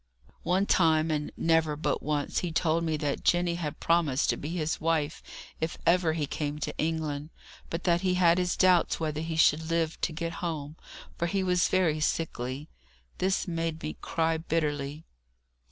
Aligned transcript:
One 0.41 0.65
time, 0.65 1.11
and 1.11 1.31
never 1.37 1.75
but 1.75 2.01
once 2.01 2.39
he 2.39 2.51
told 2.51 2.83
me 2.83 2.97
that 2.97 3.23
Jenny 3.23 3.53
had 3.53 3.79
promised 3.79 4.31
to 4.31 4.35
be 4.35 4.49
his 4.49 4.81
wife 4.81 5.21
if 5.59 5.77
ever 5.85 6.13
he 6.13 6.25
came 6.25 6.57
to 6.57 6.75
England, 6.79 7.29
but 7.69 7.83
that 7.83 8.01
he 8.01 8.15
had 8.15 8.39
his 8.39 8.57
doubts 8.57 8.99
whether 8.99 9.21
he 9.21 9.35
should 9.35 9.69
live 9.69 10.01
to 10.01 10.11
get 10.11 10.33
home, 10.41 10.75
for 11.19 11.27
he 11.27 11.43
was 11.43 11.67
very 11.67 11.99
sickly. 11.99 12.67
This 13.19 13.47
made 13.47 13.83
me 13.83 13.95
cry 14.01 14.37
bitterly. 14.37 15.05